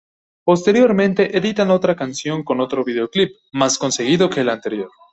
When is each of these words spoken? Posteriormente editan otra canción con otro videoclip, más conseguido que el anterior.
Posteriormente 0.43 1.37
editan 1.37 1.69
otra 1.69 1.95
canción 1.95 2.41
con 2.43 2.59
otro 2.59 2.83
videoclip, 2.83 3.35
más 3.51 3.77
conseguido 3.77 4.31
que 4.31 4.41
el 4.41 4.49
anterior. 4.49 4.89